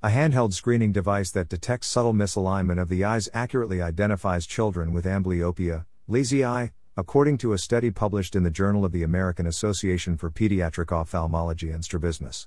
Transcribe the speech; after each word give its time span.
A 0.00 0.10
handheld 0.10 0.52
screening 0.52 0.92
device 0.92 1.32
that 1.32 1.48
detects 1.48 1.88
subtle 1.88 2.14
misalignment 2.14 2.80
of 2.80 2.88
the 2.88 3.02
eyes 3.02 3.28
accurately 3.34 3.82
identifies 3.82 4.46
children 4.46 4.92
with 4.92 5.04
amblyopia, 5.06 5.86
lazy 6.06 6.44
eye, 6.44 6.70
according 6.96 7.36
to 7.38 7.52
a 7.52 7.58
study 7.58 7.90
published 7.90 8.36
in 8.36 8.44
the 8.44 8.50
Journal 8.50 8.84
of 8.84 8.92
the 8.92 9.02
American 9.02 9.44
Association 9.44 10.16
for 10.16 10.30
Pediatric 10.30 10.92
Ophthalmology 10.92 11.70
and 11.70 11.84
Strabismus. 11.84 12.46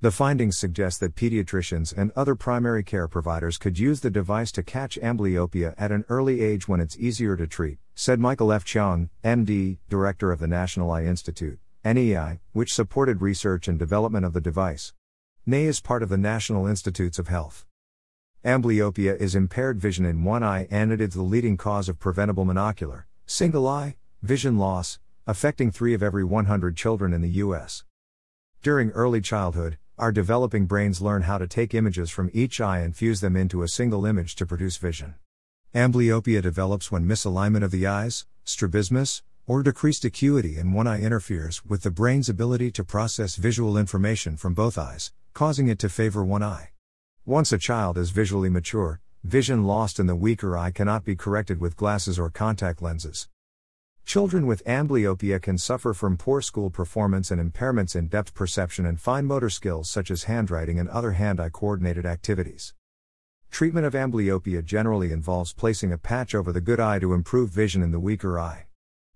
The 0.00 0.10
findings 0.10 0.58
suggest 0.58 0.98
that 0.98 1.14
pediatricians 1.14 1.96
and 1.96 2.10
other 2.16 2.34
primary 2.34 2.82
care 2.82 3.06
providers 3.06 3.56
could 3.56 3.78
use 3.78 4.00
the 4.00 4.10
device 4.10 4.50
to 4.50 4.64
catch 4.64 4.98
amblyopia 5.00 5.74
at 5.78 5.92
an 5.92 6.04
early 6.08 6.40
age 6.40 6.66
when 6.66 6.80
it's 6.80 6.98
easier 6.98 7.36
to 7.36 7.46
treat, 7.46 7.78
said 7.94 8.18
Michael 8.18 8.50
F. 8.50 8.64
Chiang, 8.64 9.10
MD, 9.22 9.78
director 9.88 10.32
of 10.32 10.40
the 10.40 10.48
National 10.48 10.90
Eye 10.90 11.04
Institute, 11.04 11.60
NEI, 11.84 12.40
which 12.50 12.74
supported 12.74 13.22
research 13.22 13.68
and 13.68 13.78
development 13.78 14.26
of 14.26 14.32
the 14.32 14.40
device. 14.40 14.92
NEI 15.46 15.66
is 15.66 15.78
part 15.78 16.02
of 16.02 16.08
the 16.08 16.16
National 16.16 16.66
Institutes 16.66 17.18
of 17.18 17.28
Health. 17.28 17.66
Amblyopia 18.46 19.14
is 19.20 19.34
impaired 19.34 19.78
vision 19.78 20.06
in 20.06 20.24
one 20.24 20.42
eye 20.42 20.66
and 20.70 20.90
it 20.90 21.02
is 21.02 21.12
the 21.12 21.20
leading 21.20 21.58
cause 21.58 21.86
of 21.86 21.98
preventable 21.98 22.46
monocular, 22.46 23.04
single 23.26 23.68
eye, 23.68 23.96
vision 24.22 24.56
loss, 24.56 24.98
affecting 25.26 25.70
3 25.70 25.92
of 25.92 26.02
every 26.02 26.24
100 26.24 26.78
children 26.78 27.12
in 27.12 27.20
the 27.20 27.28
U.S. 27.44 27.84
During 28.62 28.88
early 28.92 29.20
childhood, 29.20 29.76
our 29.98 30.12
developing 30.12 30.64
brains 30.64 31.02
learn 31.02 31.22
how 31.22 31.36
to 31.36 31.46
take 31.46 31.74
images 31.74 32.08
from 32.08 32.30
each 32.32 32.58
eye 32.58 32.78
and 32.78 32.96
fuse 32.96 33.20
them 33.20 33.36
into 33.36 33.62
a 33.62 33.68
single 33.68 34.06
image 34.06 34.36
to 34.36 34.46
produce 34.46 34.78
vision. 34.78 35.14
Amblyopia 35.74 36.40
develops 36.40 36.90
when 36.90 37.04
misalignment 37.04 37.64
of 37.64 37.70
the 37.70 37.86
eyes, 37.86 38.24
strabismus, 38.44 39.22
or 39.46 39.62
decreased 39.62 40.06
acuity 40.06 40.56
in 40.56 40.72
one 40.72 40.86
eye 40.86 41.02
interferes 41.02 41.66
with 41.66 41.82
the 41.82 41.90
brain's 41.90 42.30
ability 42.30 42.70
to 42.70 42.82
process 42.82 43.36
visual 43.36 43.76
information 43.76 44.38
from 44.38 44.54
both 44.54 44.78
eyes, 44.78 45.12
causing 45.34 45.66
it 45.66 45.80
to 45.80 45.88
favor 45.88 46.24
one 46.24 46.44
eye. 46.44 46.70
Once 47.26 47.50
a 47.52 47.58
child 47.58 47.98
is 47.98 48.10
visually 48.10 48.48
mature, 48.48 49.00
vision 49.24 49.64
lost 49.64 49.98
in 49.98 50.06
the 50.06 50.14
weaker 50.14 50.56
eye 50.56 50.70
cannot 50.70 51.04
be 51.04 51.16
corrected 51.16 51.60
with 51.60 51.76
glasses 51.76 52.20
or 52.20 52.30
contact 52.30 52.80
lenses. 52.80 53.28
Children 54.04 54.46
with 54.46 54.64
amblyopia 54.64 55.42
can 55.42 55.58
suffer 55.58 55.92
from 55.92 56.16
poor 56.16 56.40
school 56.40 56.70
performance 56.70 57.32
and 57.32 57.40
impairments 57.42 57.96
in 57.96 58.06
depth 58.06 58.32
perception 58.32 58.86
and 58.86 59.00
fine 59.00 59.24
motor 59.24 59.50
skills 59.50 59.90
such 59.90 60.08
as 60.08 60.24
handwriting 60.24 60.78
and 60.78 60.88
other 60.88 61.12
hand 61.12 61.40
eye 61.40 61.48
coordinated 61.48 62.06
activities. 62.06 62.72
Treatment 63.50 63.86
of 63.86 63.94
amblyopia 63.94 64.64
generally 64.64 65.10
involves 65.10 65.52
placing 65.52 65.90
a 65.90 65.98
patch 65.98 66.36
over 66.36 66.52
the 66.52 66.60
good 66.60 66.78
eye 66.78 67.00
to 67.00 67.12
improve 67.12 67.50
vision 67.50 67.82
in 67.82 67.90
the 67.90 67.98
weaker 67.98 68.38
eye. 68.38 68.66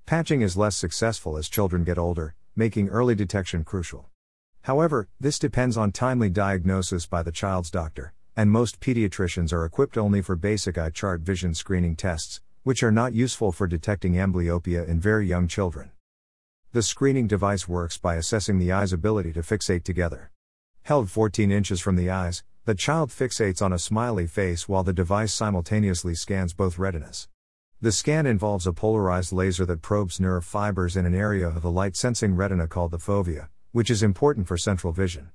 Patching 0.04 0.42
is 0.42 0.56
less 0.56 0.74
successful 0.74 1.36
as 1.36 1.48
children 1.48 1.84
get 1.84 1.96
older, 1.96 2.34
making 2.56 2.88
early 2.88 3.14
detection 3.14 3.62
crucial. 3.62 4.10
However, 4.68 5.08
this 5.18 5.38
depends 5.38 5.78
on 5.78 5.92
timely 5.92 6.28
diagnosis 6.28 7.06
by 7.06 7.22
the 7.22 7.32
child's 7.32 7.70
doctor, 7.70 8.12
and 8.36 8.50
most 8.50 8.80
pediatricians 8.80 9.50
are 9.50 9.64
equipped 9.64 9.96
only 9.96 10.20
for 10.20 10.36
basic 10.36 10.76
eye 10.76 10.90
chart 10.90 11.22
vision 11.22 11.54
screening 11.54 11.96
tests, 11.96 12.42
which 12.64 12.82
are 12.82 12.92
not 12.92 13.14
useful 13.14 13.50
for 13.50 13.66
detecting 13.66 14.12
amblyopia 14.16 14.86
in 14.86 15.00
very 15.00 15.26
young 15.26 15.48
children. 15.48 15.90
The 16.72 16.82
screening 16.82 17.26
device 17.26 17.66
works 17.66 17.96
by 17.96 18.16
assessing 18.16 18.58
the 18.58 18.70
eye's 18.70 18.92
ability 18.92 19.32
to 19.32 19.40
fixate 19.40 19.84
together. 19.84 20.32
Held 20.82 21.08
14 21.08 21.50
inches 21.50 21.80
from 21.80 21.96
the 21.96 22.10
eyes, 22.10 22.44
the 22.66 22.74
child 22.74 23.08
fixates 23.08 23.62
on 23.62 23.72
a 23.72 23.78
smiley 23.78 24.26
face 24.26 24.68
while 24.68 24.84
the 24.84 24.92
device 24.92 25.32
simultaneously 25.32 26.14
scans 26.14 26.52
both 26.52 26.78
retinas. 26.78 27.26
The 27.80 27.90
scan 27.90 28.26
involves 28.26 28.66
a 28.66 28.74
polarized 28.74 29.32
laser 29.32 29.64
that 29.64 29.80
probes 29.80 30.20
nerve 30.20 30.44
fibers 30.44 30.94
in 30.94 31.06
an 31.06 31.14
area 31.14 31.48
of 31.48 31.62
the 31.62 31.70
light 31.70 31.96
sensing 31.96 32.36
retina 32.36 32.68
called 32.68 32.90
the 32.90 32.98
fovea, 32.98 33.48
which 33.72 33.90
is 33.90 34.02
important 34.02 34.46
for 34.48 34.56
central 34.56 34.92
vision. 34.92 35.30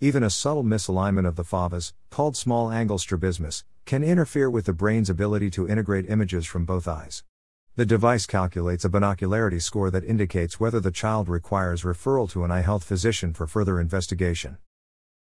Even 0.00 0.22
a 0.22 0.30
subtle 0.30 0.64
misalignment 0.64 1.26
of 1.26 1.36
the 1.36 1.44
foveas, 1.44 1.92
called 2.10 2.36
small 2.36 2.70
angle 2.70 2.98
strabismus, 2.98 3.64
can 3.84 4.02
interfere 4.02 4.50
with 4.50 4.66
the 4.66 4.72
brain's 4.72 5.10
ability 5.10 5.50
to 5.50 5.68
integrate 5.68 6.08
images 6.08 6.46
from 6.46 6.64
both 6.64 6.88
eyes. 6.88 7.24
The 7.74 7.86
device 7.86 8.26
calculates 8.26 8.84
a 8.84 8.90
binocularity 8.90 9.62
score 9.62 9.90
that 9.90 10.04
indicates 10.04 10.60
whether 10.60 10.78
the 10.78 10.90
child 10.90 11.28
requires 11.28 11.84
referral 11.84 12.30
to 12.32 12.44
an 12.44 12.50
eye 12.50 12.60
health 12.60 12.84
physician 12.84 13.32
for 13.32 13.46
further 13.46 13.80
investigation. 13.80 14.58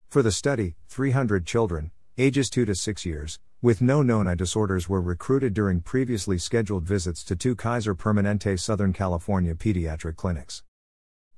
For 0.10 0.22
the 0.22 0.32
study, 0.32 0.76
300 0.90 1.46
children, 1.46 1.92
ages 2.18 2.50
2 2.50 2.66
to 2.66 2.76
6 2.76 3.06
years, 3.06 3.40
with 3.62 3.82
no 3.82 4.02
known 4.02 4.28
eye 4.28 4.36
disorders 4.36 4.90
were 4.90 5.02
recruited 5.02 5.54
during 5.54 5.80
previously 5.80 6.38
scheduled 6.38 6.84
visits 6.84 7.24
to 7.24 7.36
two 7.36 7.56
Kaiser 7.56 7.96
Permanente 7.96 8.60
Southern 8.60 8.92
California 8.92 9.56
pediatric 9.56 10.18
clinics. 10.18 10.64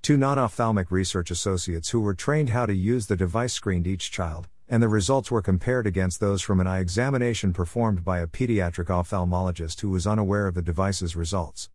Two 0.06 0.18
non 0.18 0.38
ophthalmic 0.38 0.92
research 0.92 1.32
associates 1.32 1.90
who 1.90 2.00
were 2.00 2.14
trained 2.14 2.52
how 2.52 2.68
to 2.68 2.76
use 2.76 3.08
the 3.08 3.16
device 3.16 3.54
screened 3.54 3.88
each 3.88 4.12
child, 4.12 4.48
and 4.70 4.84
the 4.84 4.88
results 4.88 5.32
were 5.32 5.42
compared 5.42 5.88
against 5.88 6.20
those 6.20 6.44
from 6.44 6.60
an 6.60 6.68
eye 6.68 6.78
examination 6.78 7.54
performed 7.54 8.06
by 8.06 8.20
a 8.20 8.28
pediatric 8.28 8.86
ophthalmologist 8.86 9.82
who 9.82 9.90
was 9.90 10.06
unaware 10.06 10.46
of 10.46 10.54
the 10.54 10.62
device's 10.62 11.16
results. 11.16 11.72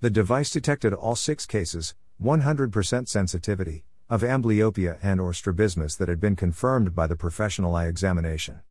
The 0.00 0.08
device 0.08 0.50
detected 0.50 0.94
all 0.94 1.14
six 1.14 1.44
cases, 1.44 1.94
100% 2.22 3.06
sensitivity, 3.06 3.84
of 4.08 4.22
amblyopia 4.22 4.96
and 5.02 5.20
or 5.20 5.34
strabismus 5.34 5.94
that 5.96 6.08
had 6.08 6.20
been 6.20 6.36
confirmed 6.36 6.94
by 6.94 7.06
the 7.06 7.16
professional 7.16 7.76
eye 7.76 7.88
examination. 7.88 8.62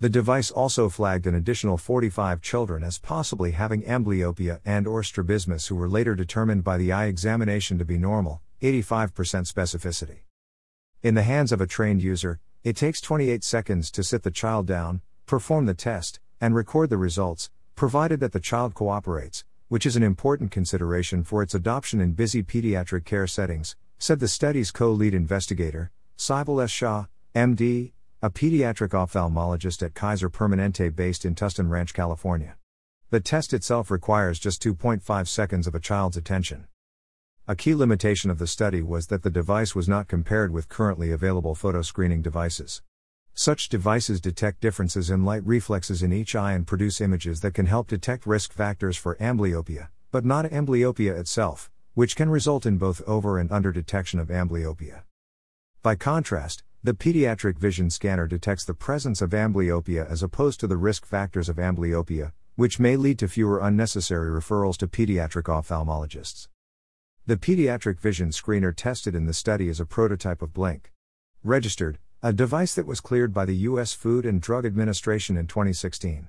The 0.00 0.10
device 0.10 0.50
also 0.50 0.88
flagged 0.88 1.28
an 1.28 1.36
additional 1.36 1.78
45 1.78 2.42
children 2.42 2.82
as 2.82 2.98
possibly 2.98 3.52
having 3.52 3.84
amblyopia 3.84 4.58
and 4.64 4.88
or 4.88 5.04
strabismus 5.04 5.68
who 5.68 5.76
were 5.76 5.88
later 5.88 6.16
determined 6.16 6.64
by 6.64 6.78
the 6.78 6.90
eye 6.90 7.06
examination 7.06 7.78
to 7.78 7.84
be 7.84 7.96
normal, 7.96 8.42
85% 8.62 9.12
specificity. 9.52 10.20
In 11.02 11.14
the 11.14 11.22
hands 11.22 11.52
of 11.52 11.60
a 11.60 11.66
trained 11.66 12.02
user, 12.02 12.40
it 12.64 12.76
takes 12.76 13.00
28 13.00 13.44
seconds 13.44 13.90
to 13.92 14.02
sit 14.02 14.22
the 14.22 14.30
child 14.30 14.66
down, 14.66 15.00
perform 15.26 15.66
the 15.66 15.74
test, 15.74 16.20
and 16.40 16.54
record 16.54 16.90
the 16.90 16.96
results, 16.96 17.50
provided 17.74 18.20
that 18.20 18.32
the 18.32 18.40
child 18.40 18.74
cooperates, 18.74 19.44
which 19.68 19.86
is 19.86 19.96
an 19.96 20.02
important 20.02 20.50
consideration 20.50 21.22
for 21.22 21.42
its 21.42 21.54
adoption 21.54 22.00
in 22.00 22.12
busy 22.12 22.42
pediatric 22.42 23.04
care 23.04 23.26
settings, 23.26 23.76
said 23.98 24.20
the 24.20 24.28
study's 24.28 24.70
co 24.70 24.90
lead 24.90 25.14
investigator, 25.14 25.90
Shaival 26.18 26.62
S. 26.62 26.70
Shah, 26.70 27.06
MD, 27.34 27.92
a 28.22 28.30
pediatric 28.30 28.90
ophthalmologist 28.90 29.82
at 29.82 29.94
Kaiser 29.94 30.30
Permanente 30.30 30.94
based 30.94 31.24
in 31.24 31.34
Tustin 31.34 31.68
Ranch, 31.68 31.92
California. 31.92 32.56
The 33.10 33.20
test 33.20 33.52
itself 33.52 33.90
requires 33.90 34.38
just 34.38 34.62
2.5 34.62 35.28
seconds 35.28 35.66
of 35.66 35.74
a 35.74 35.80
child's 35.80 36.16
attention. 36.16 36.66
A 37.48 37.54
key 37.54 37.76
limitation 37.76 38.28
of 38.28 38.40
the 38.40 38.46
study 38.48 38.82
was 38.82 39.06
that 39.06 39.22
the 39.22 39.30
device 39.30 39.72
was 39.72 39.88
not 39.88 40.08
compared 40.08 40.50
with 40.50 40.68
currently 40.68 41.12
available 41.12 41.54
photo 41.54 41.80
screening 41.80 42.20
devices. 42.20 42.82
Such 43.34 43.68
devices 43.68 44.20
detect 44.20 44.60
differences 44.60 45.10
in 45.10 45.24
light 45.24 45.46
reflexes 45.46 46.02
in 46.02 46.12
each 46.12 46.34
eye 46.34 46.54
and 46.54 46.66
produce 46.66 47.00
images 47.00 47.42
that 47.42 47.54
can 47.54 47.66
help 47.66 47.86
detect 47.86 48.26
risk 48.26 48.52
factors 48.52 48.96
for 48.96 49.14
amblyopia, 49.20 49.90
but 50.10 50.24
not 50.24 50.46
amblyopia 50.46 51.16
itself, 51.16 51.70
which 51.94 52.16
can 52.16 52.30
result 52.30 52.66
in 52.66 52.78
both 52.78 53.00
over 53.06 53.38
and 53.38 53.52
under 53.52 53.70
detection 53.70 54.18
of 54.18 54.26
amblyopia. 54.26 55.02
By 55.84 55.94
contrast, 55.94 56.64
the 56.82 56.94
pediatric 56.94 57.60
vision 57.60 57.90
scanner 57.90 58.26
detects 58.26 58.64
the 58.64 58.74
presence 58.74 59.22
of 59.22 59.30
amblyopia 59.30 60.10
as 60.10 60.20
opposed 60.20 60.58
to 60.58 60.66
the 60.66 60.76
risk 60.76 61.06
factors 61.06 61.48
of 61.48 61.58
amblyopia, 61.58 62.32
which 62.56 62.80
may 62.80 62.96
lead 62.96 63.20
to 63.20 63.28
fewer 63.28 63.60
unnecessary 63.60 64.32
referrals 64.32 64.76
to 64.78 64.88
pediatric 64.88 65.44
ophthalmologists. 65.44 66.48
The 67.28 67.36
pediatric 67.36 67.98
vision 67.98 68.28
screener 68.28 68.72
tested 68.72 69.16
in 69.16 69.26
the 69.26 69.34
study 69.34 69.68
is 69.68 69.80
a 69.80 69.84
prototype 69.84 70.42
of 70.42 70.52
Blink. 70.52 70.92
Registered, 71.42 71.98
a 72.22 72.32
device 72.32 72.72
that 72.76 72.86
was 72.86 73.00
cleared 73.00 73.34
by 73.34 73.44
the 73.44 73.56
U.S. 73.70 73.92
Food 73.92 74.24
and 74.24 74.40
Drug 74.40 74.64
Administration 74.64 75.36
in 75.36 75.48
2016. 75.48 76.28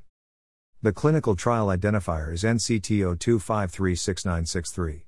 The 0.82 0.92
clinical 0.92 1.36
trial 1.36 1.68
identifier 1.68 2.34
is 2.34 2.42
NCT02536963. 2.42 5.04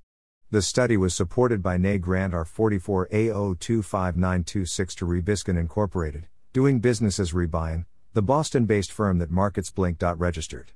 The 0.52 0.62
study 0.62 0.96
was 0.96 1.16
supported 1.16 1.64
by 1.64 1.78
NEI 1.78 1.98
Grant 1.98 2.36
R44A025926 2.36 4.94
to 4.94 5.08
Rebiscan 5.08 5.58
Incorporated, 5.58 6.28
doing 6.54 6.82
business 6.82 7.20
as 7.20 7.34
Rebion, 7.34 7.86
the 8.14 8.22
Boston 8.22 8.66
based 8.66 8.92
firm 8.92 9.18
that 9.18 9.32
markets 9.32 9.72
Blink. 9.72 9.98
Registered. 10.04 10.74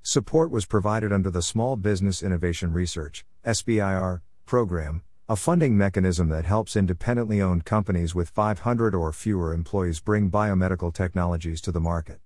Support 0.00 0.50
was 0.50 0.64
provided 0.64 1.12
under 1.12 1.30
the 1.30 1.42
Small 1.42 1.76
Business 1.76 2.22
Innovation 2.22 2.72
Research, 2.72 3.26
SBIR, 3.44 4.22
program, 4.44 5.02
a 5.28 5.36
funding 5.36 5.76
mechanism 5.76 6.28
that 6.28 6.44
helps 6.44 6.76
independently 6.76 7.40
owned 7.40 7.64
companies 7.64 8.14
with 8.14 8.28
500 8.28 8.94
or 8.94 9.12
fewer 9.12 9.54
employees 9.54 10.00
bring 10.00 10.30
biomedical 10.30 10.92
technologies 10.92 11.62
to 11.62 11.72
the 11.72 11.80
market. 11.80 12.20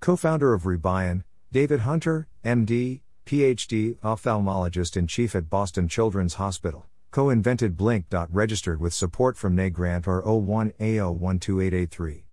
Co 0.00 0.16
founder 0.16 0.52
of 0.52 0.64
Rebion, 0.64 1.22
David 1.52 1.80
Hunter, 1.80 2.28
MD, 2.44 3.00
PhD, 3.24 3.98
ophthalmologist 4.00 4.96
in 4.96 5.06
chief 5.06 5.36
at 5.36 5.48
Boston 5.48 5.88
Children's 5.88 6.34
Hospital, 6.34 6.86
co 7.10 7.30
invented 7.30 7.76
Blink. 7.76 8.06
Registered 8.30 8.80
with 8.80 8.92
support 8.92 9.36
from 9.36 9.54
NEI 9.54 9.70
Grant 9.70 10.06
R01A012883. 10.06 12.24